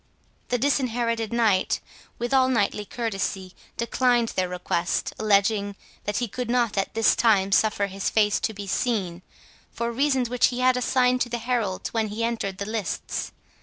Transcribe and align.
The 0.47 0.57
Disinherited 0.57 1.31
Knight, 1.31 1.79
with 2.17 2.33
all 2.33 2.49
knightly 2.49 2.85
courtesy, 2.85 3.53
declined 3.77 4.29
their 4.29 4.49
request, 4.49 5.13
alleging, 5.19 5.75
that 6.05 6.17
he 6.17 6.27
could 6.27 6.49
not 6.49 6.75
at 6.75 6.95
this 6.95 7.15
time 7.15 7.51
suffer 7.51 7.85
his 7.85 8.09
face 8.09 8.39
to 8.39 8.51
be 8.51 8.65
seen, 8.65 9.21
for 9.69 9.91
reasons 9.91 10.27
which 10.27 10.47
he 10.47 10.61
had 10.61 10.75
assigned 10.75 11.21
to 11.21 11.29
the 11.29 11.37
heralds 11.37 11.93
when 11.93 12.07
he 12.07 12.23
entered 12.23 12.57
the 12.57 12.65
lists. 12.65 13.31